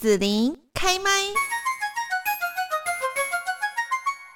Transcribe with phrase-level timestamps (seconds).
[0.00, 1.10] 紫琳开麦。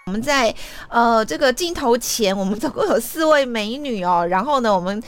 [0.05, 0.55] 我们在
[0.91, 4.27] 呃这个镜头前，我们总共有四位美女哦。
[4.29, 5.03] 然后呢，我们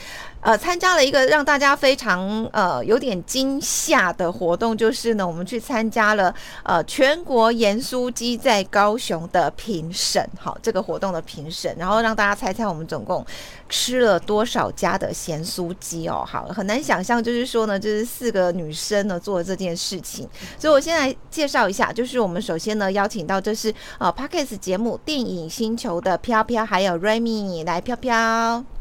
[0.47, 6.33] 呃参加了一个让大家非常呃有点惊吓的活动，就是呢，我们去参加了
[6.63, 13.25] 呃全国盐酥鸡在高雄的评审，好，这个活动的评审，然后让大家猜猜我们总共
[13.67, 16.23] 吃了多少家的咸酥鸡哦。
[16.25, 20.25] 好，很难想象，就是说呢，就是四个女生呢做了这件事情。
[20.57, 24.97] 所以我先来介绍一下，就是我们首先呢邀请到这是呃 p a r k e s 节目。
[25.03, 28.76] 电影星球的飘飘，还有 Remy 来飘飘。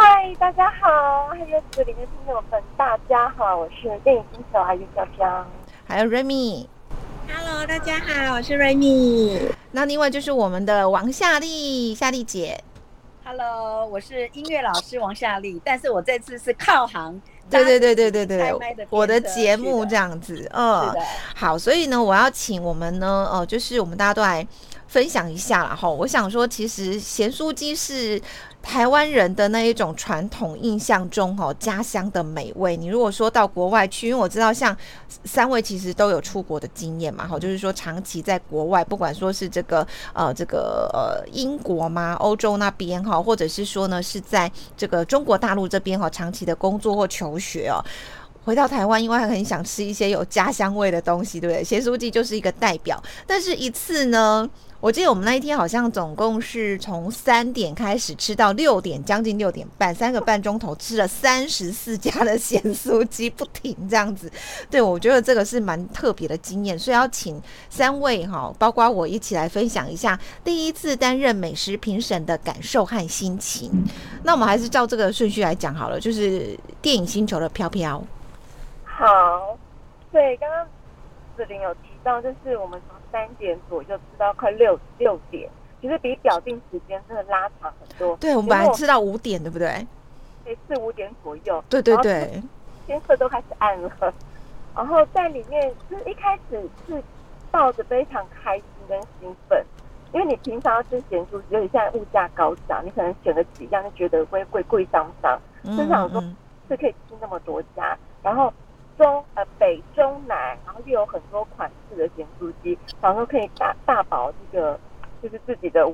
[0.00, 5.44] 嗨，大家好，还有这里面听众们，大家好，我是电影星球阿玉飘飘，
[5.88, 6.68] 还有 Remy。
[7.26, 9.50] Hello，大家好，我是 Remy。
[9.72, 12.62] 那另外就是我们的王夏丽，夏丽姐。
[13.24, 17.20] Hello，我是音乐老师王夏丽，但是我这次是靠行。
[17.50, 20.94] 对对对对对对，我的节目这样子，嗯，
[21.34, 24.46] 好，所以呢，我要请我们呢，呃，就是我们大家都来。
[24.88, 28.20] 分享一下啦，哈，我想说，其实咸酥鸡是
[28.62, 32.74] 台湾人的那一种传统印象中，哈，家乡的美味。
[32.74, 34.74] 你如果说到国外去，因为我知道像
[35.24, 47.84] 三位其实都有出国的经验嘛，哈，就是说长期在国外，不管说是这个呃这个呃英国嘛，欧洲那边哈，或者是说呢是在这个中国大陆这边哈，长期的工作或求学哦。
[48.44, 51.62] 回到台湾，因为很想吃一些有家乡味的东西，对不对？
[51.62, 53.02] 咸酥鸡就是一个代表。
[53.26, 54.48] 但是一次呢，
[54.80, 64.30] 我记得我们那一天好像总共是从三点开始吃到六点，将近六点半，三个半钟头吃了三十四家的咸酥鸡，不停这样子。
[64.70, 73.84] 对我觉得这个是蛮特别的经验，所以要请三位哈，包括我一起来分享一下第一次担任美食评审的感受和心情。
[74.22, 78.00] 那我们还是照这个顺序来讲好了，就是电影星球的飘飘。
[78.84, 79.58] 好，
[80.12, 80.64] 对，刚刚
[81.36, 81.74] 子玲有
[82.08, 85.46] 到，就是我们从三点左右吃到快六六点，
[85.78, 88.16] 其实比表定时间真的拉长很多。
[88.16, 89.86] 对，我们本来吃到五点，对不对？
[90.42, 91.62] 对，四五点左右。
[91.68, 92.42] 对对对，
[92.86, 93.90] 天色都开始暗了，
[94.74, 97.02] 然后在里面，就是一开始是
[97.50, 99.62] 抱着非常开心跟兴奋，
[100.14, 105.38] 因为你平常要吃咸酥鸡，尤其现在物价高涨，你可能选了几样就觉得会贵贵伤伤，
[105.76, 106.24] 就想说
[106.70, 108.50] 是可以吃那么多家，然后。
[108.98, 114.78] 中呃北中南，然后就有很多款式的咸酥鸡，然后可以大大饱这个
[115.22, 115.88] 就是自己的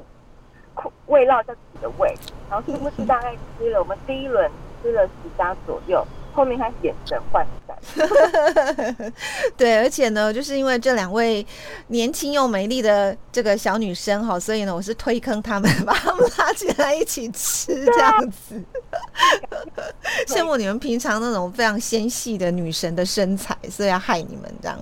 [1.07, 2.13] 味道在自己的胃，
[2.51, 4.51] 然后是不是大概吃了我们第一轮
[4.83, 6.05] 吃了十家左右。
[6.33, 7.47] 后面开始眼神涣
[7.83, 9.13] 散，
[9.57, 11.47] 对，而且呢，就是因为这两位
[11.89, 18.63] 年轻又美丽的这个小女生哈，所以呢，我是推坑他们，把他们拉进来一起吃这样子。
[20.27, 24.79] 羡慕你们平常那种非常纤细的女神的身材，所以要害你们这样。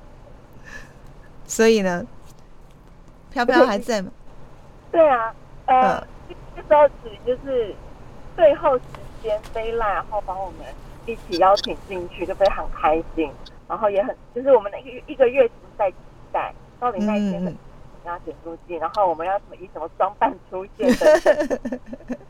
[1.46, 2.04] 所以呢，
[3.30, 4.10] 飘飘还在吗？
[4.92, 5.34] 对啊，
[5.66, 6.06] 呃，
[6.56, 7.74] 这时候只就是
[8.36, 8.78] 最后。
[9.22, 10.60] 时间飞来，然后把我们
[11.06, 13.30] 一起邀请进去，就非常开心。
[13.68, 15.96] 然后也很，就是我们的一一个月在期
[16.32, 17.56] 待到底那一天
[18.04, 21.58] 要剪书记，然后我们要什么以什么装扮出现的。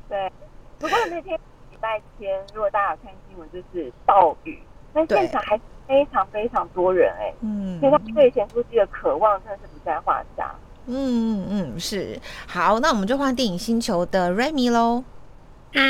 [0.09, 0.31] 对，
[0.79, 1.39] 不过那天
[1.71, 4.59] 礼拜天，如果大家有看新闻，就是暴雨，
[4.93, 10.55] 那现场还非常非常多人哎，嗯，所以他对剪书记的渴望真的是不在话下。
[10.87, 15.05] 嗯嗯嗯，是好，那我们就换电影星球的 Remy 喽。
[15.73, 15.81] 嗨，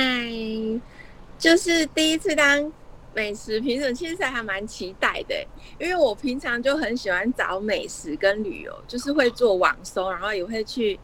[1.40, 2.70] 就是第一次当
[3.14, 5.34] 美食评审，其实还蛮期待的，
[5.78, 11.00] 因为我平常就很喜欢找美食跟旅游，就是会做网搜，然后也会去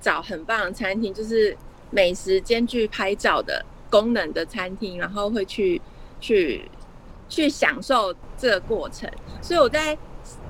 [0.00, 1.54] 找很棒的餐厅，就是
[1.90, 5.82] 美食兼具拍照的功能的餐厅，然后会去
[6.20, 6.64] 去
[7.28, 9.10] 去享受这个过程。
[9.42, 9.94] 所以我在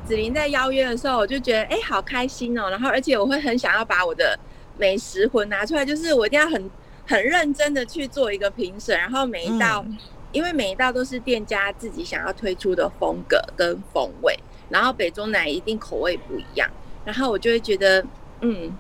[0.06, 4.38] 子琳在邀约的时候，我就觉得哎，好开心哦，然后而且我会很想要把我的
[4.76, 6.70] 美食魂拿出来，就是我一定要很。
[7.10, 9.84] 很认真的去做一个评审，然后每一道，
[10.30, 14.38] 因为每一道都是店家自己想要推出的风格跟风味，
[14.68, 16.70] 然后北中南一定口味不一样，
[17.04, 18.06] 然后我就会觉得，
[18.42, 18.72] 嗯，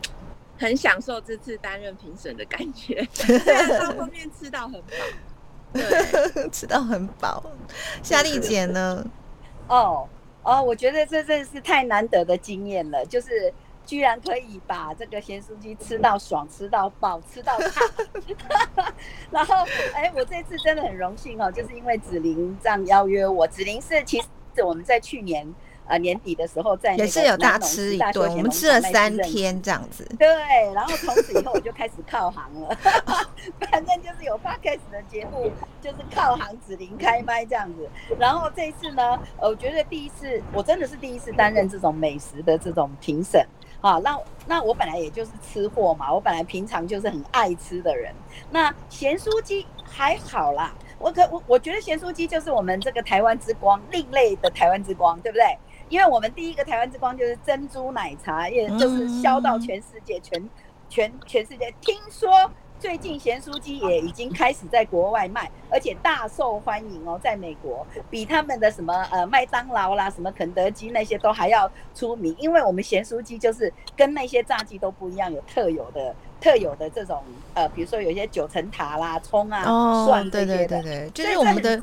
[0.56, 3.04] 很享受这次担任评审的感觉，
[3.80, 4.96] 到后面吃到很饱，
[5.72, 7.42] 对， 吃到很饱。
[8.00, 9.04] 夏丽姐呢？
[9.66, 10.08] 哦
[10.44, 13.52] 哦，我觉得这真是太难得的经验了，就是。
[13.90, 18.86] 居然可以把这个咸酥鸡吃到爽，吃到饱，吃到胖。
[19.32, 23.44] 然后，哎，我这次真的很荣幸哦，就是因为子玲这样邀约我。
[23.48, 25.52] 子玲是其实我们在去年
[25.88, 30.08] 呃年底的时候在也是有大吃一顿，我们吃了三天这样子。
[30.16, 30.28] 对，
[30.72, 32.68] 然后从此以后我就开始靠行了，
[33.72, 35.50] 反正就是有 podcast 的节目，
[35.82, 37.90] 就是靠行子玲开麦这样子。
[38.20, 43.44] 然后这一次呢，我觉得第一次我真的是第一次担任这种美食的这种评审。
[43.80, 48.14] 好，那那我本来也就是吃货嘛，我本来平常就是很爱吃的人。
[48.50, 55.58] 那咸酥鸡还好啦，我可我我觉得咸酥鸡就是我们这个台湾之光，另类的台湾之光，对不对？
[55.88, 60.48] 因为我们第一个台湾之光就是珍珠奶茶，也就是销到全世界，全
[60.88, 61.74] 全全世界。
[61.80, 62.50] 听说。
[62.80, 76.16] 最近咸酥鸡也已经开始在国外卖，而且大受欢迎哦，在美国比他们的什么呃麦当劳啦、什么肯德基那些都还要出名，因为我们咸酥鸡就是跟那些炸鸡都不一样，有特有的。
[76.40, 77.22] 特有的这种
[77.54, 81.78] 呃，比如说有一些九层塔啦、葱啊、蒜对对对对，就是我们的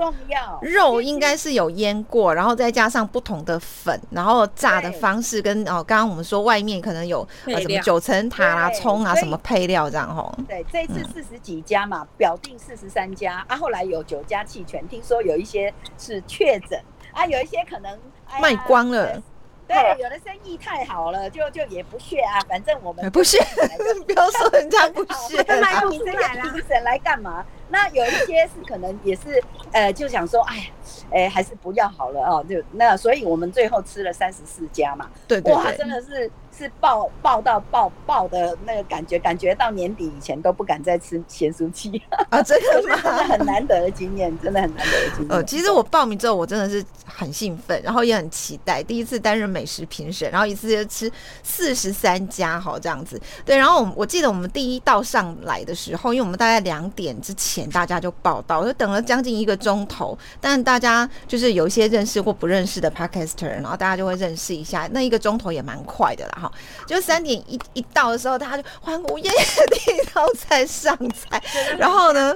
[0.61, 10.33] 肉应该是有腌过，然后再加上不同的粉，然后炸的方式跟哦，刚刚我们说外面可能有呃什么九层塔啦、葱啊什么配料这样吼。
[10.47, 16.79] 对，这一次四十几家嘛，表定四十三家啊，后来有九家弃权，听说有一些是确诊
[17.11, 17.99] 啊，有一些可能
[18.41, 19.21] 卖光了。
[19.67, 22.39] 对，有的生意太好了，就就也不屑啊。
[22.47, 23.37] 反正我们不屑，
[24.07, 27.45] 不要说人家不屑，来评审来评审来干嘛？
[27.69, 30.71] 那有一些是可能也是，呃，就想说，哎，
[31.11, 32.45] 哎，还是不要好了哦。
[32.49, 35.09] 就那，所以我们最后吃了三十四家嘛。
[35.27, 36.31] 对对，哇，真的是。
[36.57, 42.41] 是爆爆到爆爆的那个感觉，感觉到年底以前都不敢再吃咸酥鸡啊！
[42.41, 42.97] 真的吗？
[43.27, 45.29] 很难得的经验，真的很难得的经验。
[45.29, 51.11] 呃，其实我报名之后，我真的是很兴奋，然后也很期待第一次担任美食评审，然后一次就吃
[51.43, 53.21] 四十三家哈这样子。
[53.45, 60.17] 对，然后我我记得我们第一道上来的时候，因为我们大概两点之前大家就报道，就等了将近一个钟头。
[60.41, 66.46] 但大家就是有一些认识或不认识的 podcaster，然后大家就会认识一下，那一个钟头也蛮快的啦哈。
[66.85, 69.31] 就三点一一到的时候，大家就欢呼耶，
[69.71, 71.41] 第一道菜上菜。
[71.77, 72.35] 然后呢，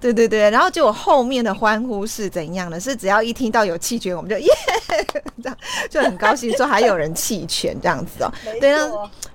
[0.00, 2.78] 对对对，然后就后面的欢呼是怎样的？
[2.78, 4.48] 是只要一听到有弃权，我们就耶，
[5.42, 5.58] 这样
[5.90, 8.32] 就很高兴，说还有人弃权这样子哦。
[8.60, 8.88] 对啊，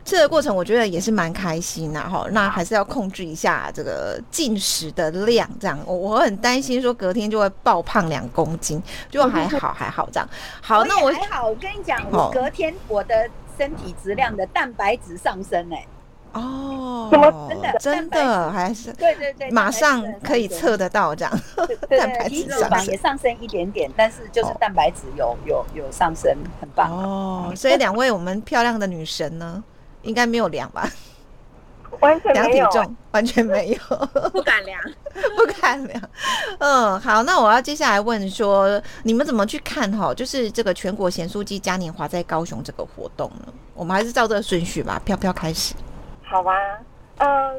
[0.06, 2.26] 这个过程我觉得也是蛮开心的哈。
[2.32, 10.30] 那还是要控制一下这个进食的量，这样我我很担心说隔天就会爆胖两公斤，就还好还好这样。
[10.62, 13.30] 好，那我还好，我跟你讲，我隔天我的。
[13.58, 15.86] 身体质量的蛋白质上升哎，
[16.34, 17.48] 哦，怎么？
[17.50, 21.40] 真的真的还是对对对，马上可以测得到这样，
[21.90, 22.86] 蛋白质上升。
[22.88, 26.92] 也上升一点点，但是就是蛋白质有有有上升，很棒。
[26.92, 27.54] 哦。
[27.56, 29.64] 所以两位我们漂亮的女神呢，
[30.04, 30.88] 应该没有量吧？
[32.02, 33.98] 完全量体重完全没有，
[34.32, 34.80] 不敢量，
[35.36, 36.02] 不敢量。
[36.60, 40.14] 嗯，好，那我要接下来问说，你们怎么去看哈？
[40.14, 43.54] 就是这个全国咸酥鸡嘉年华在高雄这个活动呢？
[43.74, 45.74] 我们还是照这个顺序吧，飘飘开始。
[46.24, 46.54] 好啊，
[47.18, 47.54] 呃，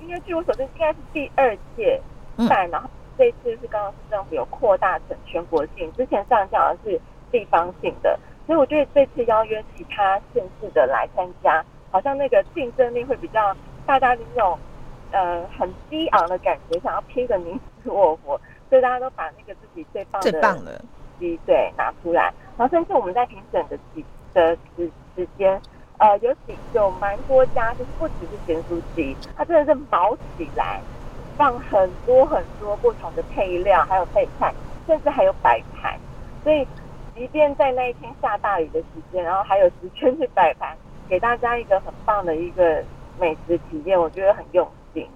[0.00, 2.00] 因为据我所知，应该是第二届
[2.48, 7.00] 赛，然后这次是刚刚市政府有扩大成全国性，之前上讲的是
[7.30, 11.64] 地方性的，所以我觉得这次邀约其他县市的来参加。
[11.92, 13.56] 好像那个竞争力会比较，
[13.86, 14.58] 大家的那种
[15.12, 18.38] 呃很激昂的感觉，想要拼个你死我活，
[18.68, 20.84] 所以大家都把那个自己最棒的最棒的
[21.18, 24.04] 鸡对拿出来，然后甚至我们在评审的几
[24.34, 25.60] 的时时间，
[25.98, 30.80] 呃，有几有蛮多家就是不只是咸酥鸡，它真的是毛起来，
[31.36, 34.52] 放很多很多不同的配料，还有配菜，
[34.86, 35.98] 甚至还有摆盘，
[36.42, 36.66] 所以
[37.14, 40.76] 即便在那一天下大雨的时间，然后还有时间去摆盘。
[41.08, 42.82] 给大家一个很棒的一个
[43.20, 45.06] 美食体验，我觉得很用心，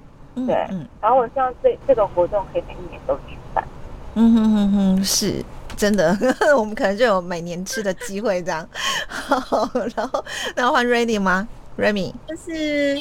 [0.47, 0.55] 对。
[0.71, 3.65] 嗯然后我希望这这个活动可以每一年都举办。
[4.15, 5.45] 嗯哼哼哼，是
[5.77, 6.17] 真的，
[6.59, 8.69] 我们可能就有每年吃的机会这样。
[9.29, 13.01] 然后，然后换 Ready 吗？Remy 就是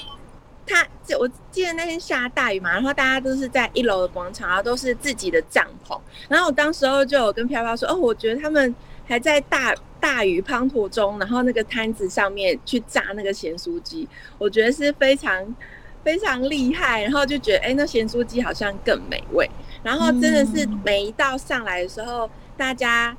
[0.66, 0.86] 他，
[1.20, 6.00] 我记得那天下大雨嘛，然后大家都是在一楼的广场，然后都是自己的帐篷。
[6.30, 8.74] 然后我当时候就有跟飘飘说，哦，我觉得他们
[9.10, 9.76] 还在大。
[10.02, 15.56] 大雨滂沱中，然后那个摊子上面去炸那个咸酥鸡，我觉得是非常
[16.06, 17.04] 非常厉害。
[17.04, 19.46] 然后就觉得，哎，那咸酥鸡好像更美味。
[19.84, 23.14] 然后真的是每一道上来的时候，大家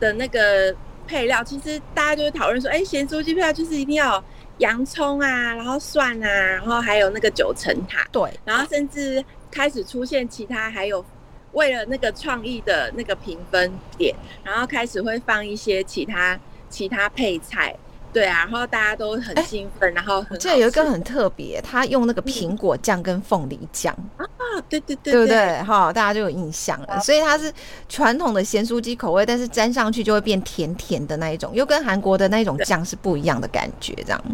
[0.00, 0.74] 的那个
[1.06, 4.22] 配料，其实大家就会讨论说，哎，咸酥鸡配料就是一定要
[4.58, 8.04] 洋葱啊，然后蒜啊，然后还有那个九层塔。
[8.10, 8.28] 对。
[8.44, 11.04] 然后甚至开始出现其他还有。
[11.52, 14.14] 为了那个创意的那个评分点，
[14.44, 16.38] 然后开始会放一些其他
[16.68, 17.74] 其他配菜，
[18.12, 24.24] 对啊，然后大家都很兴奋，然后这有一个很特别，他用那个苹果酱跟凤梨酱啊，
[24.68, 25.62] 对对对，对不对？
[25.62, 27.00] 哈，大家就有印象了。
[27.00, 27.52] 所以它是
[27.88, 34.24] 传统的咸酥鸡口味，但是沾上去就会变甜甜的那一种，又跟韩国的那种酱是不一样的感觉，这样。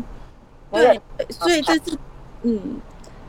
[0.71, 1.99] 对，所以这次，
[2.43, 2.61] 嗯。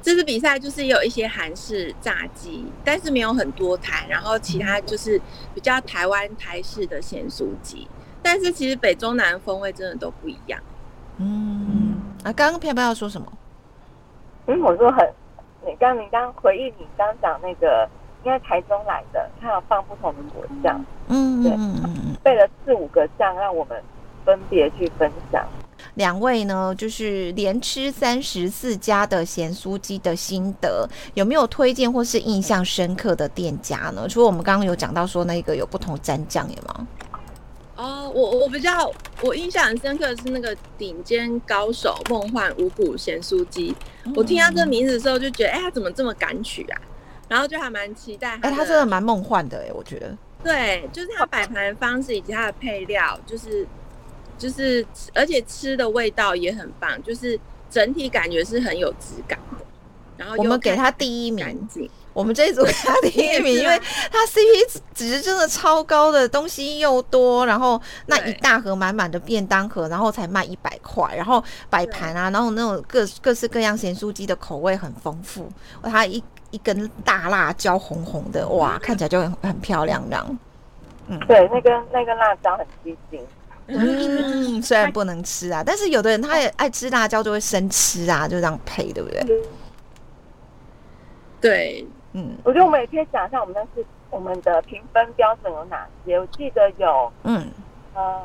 [0.07, 5.21] 这次比赛就是有一些韩式炸鸡，但是没有很多台，然后其他就是
[5.53, 7.85] 比较台湾台式的咸酥鸡，
[8.23, 10.57] 但是其实北中南风味真的都不一样。
[11.17, 13.29] 嗯，啊，刚刚飘飘要说什么？
[14.45, 15.05] 嗯，我说很，
[15.65, 17.85] 你刚你刚回忆你刚讲那个，
[18.23, 23.83] 应该台中来的，他有放不同的果酱，嗯嗯嗯嗯，备了四五个酱让我们
[24.23, 25.45] 分别去分享。
[25.97, 34.07] 两位呢，就是连吃三十四家的咸酥鸡的心得，有没有推荐或是印象深刻的店家呢？
[34.07, 36.87] 除了我们刚刚有讲到说那个有不同蘸酱，有吗？
[37.77, 43.75] 哦，我我比较我印象很深刻的是那个顶尖高手梦幻五谷咸酥鸡，
[44.15, 46.79] 我听到这个名字的时候就觉得，哎，他怎么这么敢取啊？
[47.27, 48.37] 然后就还蛮期待。
[48.43, 50.15] 哎，他真的蛮梦幻的，哎，我觉得。
[50.43, 53.67] 对，就是他摆盘方式以及他的配料，就是。
[54.38, 57.39] 就是，而且吃的味道也很棒，就是
[57.70, 59.65] 整体感觉是很有质感的。
[60.17, 61.67] 然后我们给他第一名，
[62.12, 63.79] 我们这一组给他第一名， 因为
[64.12, 75.48] 他 CP 值真的超高的，东西又多，然后那一大盒满满的便当盒，然后才卖一百块，然后摆盘啊，然后那种各各式各样咸酥鸡的口味很丰富，
[75.84, 80.39] 它一一根大辣椒红红的，哇，看起来就很很漂亮这样。
[81.08, 83.22] 嗯，对，那根那根辣椒很吸睛。
[83.69, 89.41] 嗯，虽然不能吃啊，但是有的人他也爱吃辣椒，就会生吃啊，就这样配，对不对？
[91.41, 96.17] 对，嗯，我觉得我们也可以讲一下，我们那是我们的评分标准有哪些？
[96.17, 97.47] 我记得有，嗯，
[97.93, 98.21] 呃，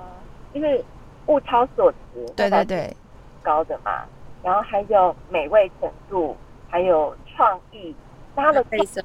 [0.54, 0.84] 就是
[1.26, 2.96] 物超所值，对对对，
[3.42, 4.04] 高的嘛，
[4.44, 6.36] 然后还有美味程度，
[6.68, 7.94] 还有创意，
[8.36, 9.02] 它的卫生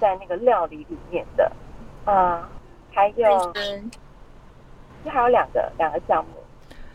[0.00, 1.52] 在那个料理里面的，
[2.06, 2.48] 啊，
[2.92, 3.52] 还有。
[5.10, 6.30] 还有两个两个项目，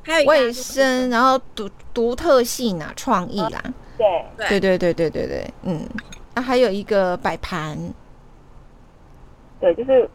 [0.04, 3.62] 还有卫生，然后独独特性啊，创意啦，
[3.98, 4.26] 对。
[4.38, 4.60] 对。
[4.60, 5.88] 对对对对对，嗯，
[6.36, 7.78] 那还有一个摆盘，
[9.60, 10.10] 对，就是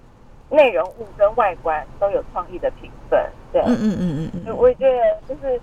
[0.50, 3.18] 内容物跟外观都有创意的评分，
[3.52, 4.98] 对，嗯嗯嗯嗯嗯，我也觉得
[5.28, 5.60] 就是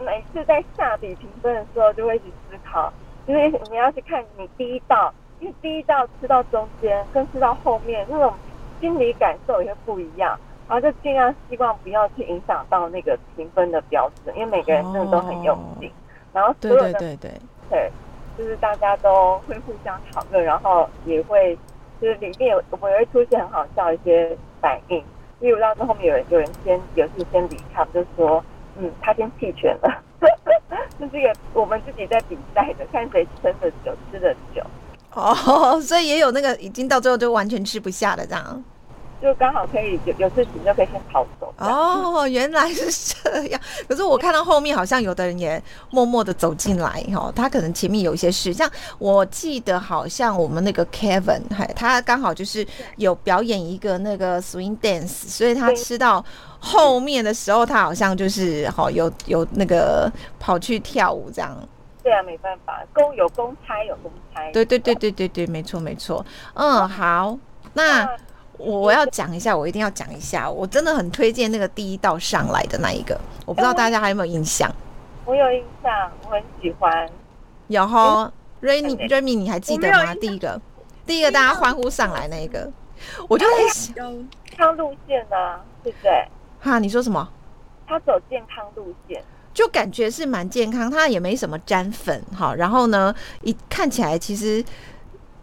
[0.00, 2.92] 每次在下笔评分的时候，就会去思考，
[3.26, 8.32] 因为你要去看你第一道，因为第一道吃到中间跟吃到后面那种
[8.80, 10.38] 心理感受也会不一样。
[10.68, 15.90] 然后就尽量希望不要去影响到那个评分的标准，因为每个人真的都很用心。
[16.32, 17.90] 然后所有的对对对对，
[18.36, 21.56] 就是大家都会互相讨论，然后也会
[22.00, 25.02] 就是里面有我们也会出现很好笑一些反应。
[25.40, 28.44] 例如到后面有人有人先有事先离开，就说
[28.76, 30.02] 嗯他先弃权了，
[31.00, 34.62] 这是一个我们自己在比赛的，看谁撑的久吃的久。
[35.14, 38.64] 哦， 所以也有那个已经到最后就完全吃不下的这样。
[39.20, 43.60] 就刚好可以有有事情就可以先逃走哦，原来是这样。
[43.88, 45.60] 可是我看到后面好像有的人也
[45.90, 52.64] 默默的走进来哈，他可能前面有一些事，像我记得好像我们那个 Kevin，还他刚好就是
[52.96, 56.24] 有表演一个那个 swing dance，所以他吃到
[56.60, 60.08] 后面的时候，他好像就是好有有那个
[60.38, 61.58] 跑去跳舞这样。
[62.04, 64.48] 对啊，没办法，公有公差有公差。
[64.52, 66.24] 对对对对对对，没错没错。
[66.54, 67.36] 嗯，好，
[67.72, 68.08] 那。
[68.58, 74.68] 我要讲一下，我一定要讲一下，我真的很推荐那个第一道上来的那一个，我不知道大家还有没有印象？
[75.24, 77.08] 我有印象，我很喜欢。
[77.68, 80.14] 有哈，Rainy Rainy，你还记得吗？
[80.16, 80.60] 第一个，
[81.06, 82.68] 第一个大家欢呼上来那一个，
[83.28, 86.28] 我就在想，康路线呢，对不对？
[86.60, 87.28] 哈，你说什么？
[87.86, 89.22] 他走健康路线，
[89.54, 94.64] 就感觉是蛮健康，他也没什么沾粉哈，然后呢，一看起来其实。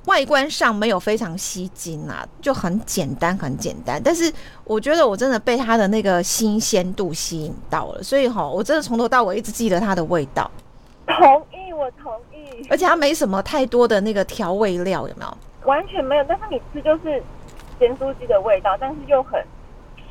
[0.05, 4.01] 外观上没有非常吸睛啊，就很简单，很简单。
[4.03, 4.31] 但是
[4.63, 10.49] 我觉得我真的被它的那个新鲜度吸引到了，所以哈，我真的从头到尾一直记得它的味道。
[11.07, 12.67] 同意，我同意。
[12.69, 15.37] 而且它没什么太多的那个调味料，有没有？
[15.65, 16.23] 完全没有。
[16.27, 17.21] 但是你吃就是
[17.79, 19.43] 咸酥鸡的味道，但是又很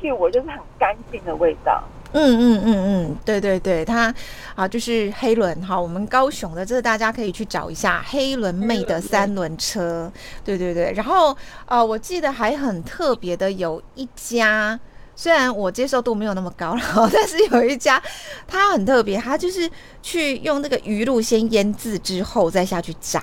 [0.01, 1.83] Q，就是很干净的味道。
[2.13, 4.13] 嗯嗯嗯嗯，对对对，它
[4.55, 10.11] 啊就是黑轮哈，我们高雄的，这个大家可以去找一下黑轮妹的三轮车，
[10.43, 10.93] 对对对。
[10.93, 11.35] 然后
[11.65, 14.79] 呃，我记得还很特别的有一家，
[15.13, 16.81] 虽然我接受度没有那么高了，
[17.11, 18.01] 但是有一家
[18.47, 19.69] 它很特别，它就是
[20.01, 23.21] 去用那个鱼露先腌制之后再下去炸。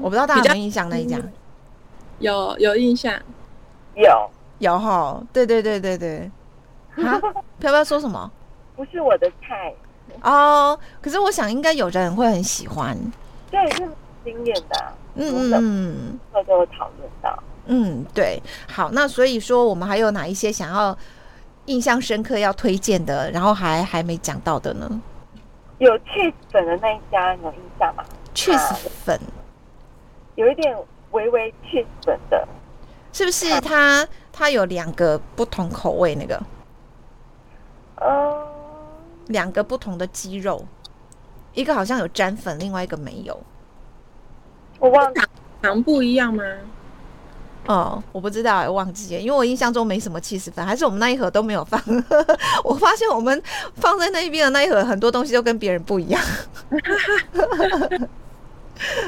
[0.00, 1.18] 我不知道大家有没有印象那一家？
[2.20, 3.12] 有有印象，
[3.96, 6.30] 有有哈，对对对对对。
[6.96, 7.20] 啊，
[7.58, 8.30] 飘飘说什么？
[8.76, 9.74] 不是我的菜
[10.22, 10.78] 哦。
[11.00, 12.96] 可是我想应该有人会很喜欢。
[13.50, 13.88] 对，是
[14.24, 14.92] 惊艳的。
[15.14, 17.42] 嗯嗯，会都有讨论到。
[17.66, 20.96] 嗯，对，好，那所以说我们还有哪一些想要
[21.66, 25.00] 印象深刻要推荐的，然后还还没讲到的呢？
[25.78, 29.20] 有 cheese 粉的那一家有印象吗？cheese 粉
[30.36, 30.76] 有一点
[31.10, 32.48] 微微 cheese 粉的，
[33.12, 33.60] 是不是？
[33.60, 36.42] 它它有两个不同口味那个，呃，
[39.28, 40.64] 两个不同的鸡肉，
[41.54, 43.38] 一个好像有沾粉，另外一个没有。
[44.78, 45.22] 我忘了
[45.60, 46.42] 糖不一样吗？
[47.66, 51.80] 哦，我不知道，我忘记了，因为我印象中没什么气死粉，还是我们那一盒都没有放。
[52.64, 53.40] 我发现我们
[53.76, 56.20] 放在那一边的那一盒，很多东西都跟别人不一样。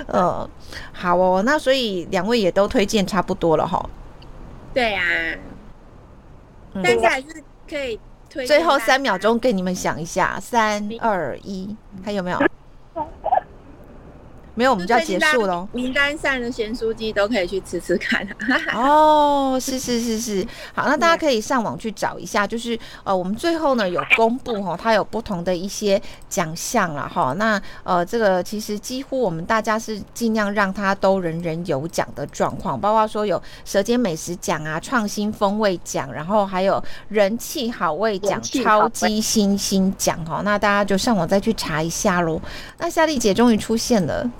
[0.06, 0.48] 嗯，
[0.94, 3.84] 好哦，那所以两位也都推荐差不多了哈。
[4.72, 5.02] 对呀，
[6.74, 7.98] 但是还是可以
[8.34, 8.44] 推。
[8.46, 11.74] 最后三秒钟给你们想一下，三二一，
[12.04, 12.38] 还有没有？
[14.54, 15.68] 没有，我们就要结束喽。
[15.72, 18.26] 名单上的咸酥鸡都可以去吃吃看。
[18.74, 27.32] 哦，是是是是，好，那大家可以上网去找一下，就是呃，我们最后呢有公布哈，它有不同的一些奖项了哈。
[27.36, 40.42] 那呃，这个其实几乎我们大家是尽量让它都人人有奖的状况，包括说有舌尖美食奖啊、创新风味奖，然后还有人气好味奖、超级星星奖哈。
[40.44, 42.40] 那大家就上网再去查一下喽。
[42.78, 44.30] 那夏丽姐终于出现了。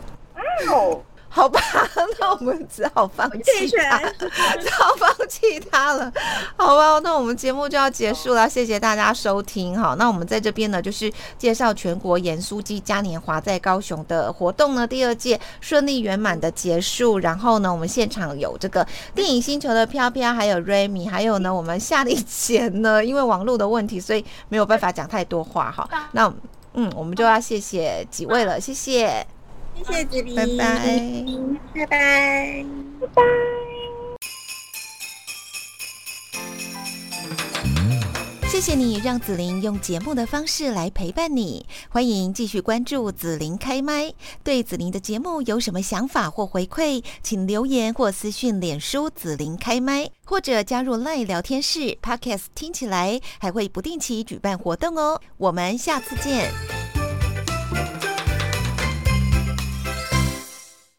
[0.70, 1.61] 哦，好吧，
[2.20, 6.12] 那我们只好放弃他，只好放弃他了，
[6.56, 9.96] 好吧，那我们节目就要结束了，谢谢大家收听哈。
[9.99, 17.18] 那我们在这边呢，就是介绍全国盐酥鸡嘉年华在高雄的活动呢，第二届顺利圆满的结束。
[17.18, 25.88] 然后呢，我们现场有这个电影星球的飘飘，还有瑞米，还有呢，我们夏丽前呢，因为网络的问题，所以没有办法讲太多话哈。
[26.12, 26.32] 那
[26.75, 29.26] 嗯，我们就要谢谢几位了，谢谢。
[29.76, 30.57] 谢谢子林，拜拜，
[31.75, 32.64] 拜拜，
[33.00, 33.23] 拜拜。
[38.49, 44.12] 谢谢你让子琳用节目的方式来陪伴你，欢迎继续关注子琳开麦。
[44.45, 55.21] 对子琳的节目有什么想法或回馈，请留言或私讯脸书子琳开麦，或者加入赖聊天室 Podcast，听起来还会不定期举办活动哦。
[55.37, 56.83] 我们下次见。